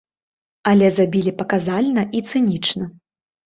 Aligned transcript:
Але 0.71 0.87
забілі 0.95 1.35
паказальна 1.43 2.09
і 2.17 2.25
цынічна. 2.29 2.93